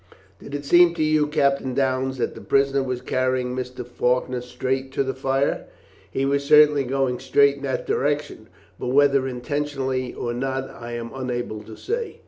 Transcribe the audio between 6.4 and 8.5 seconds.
certainly going straight in that direction,